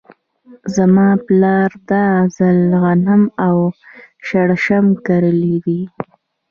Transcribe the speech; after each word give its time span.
زما 0.75 1.07
پلار 1.25 1.71
دا 1.91 2.05
ځل 2.37 2.59
غنم 2.81 3.23
او 3.47 3.57
شړشم 4.27 4.85
کرلي 5.05 5.55
دي. 5.65 5.81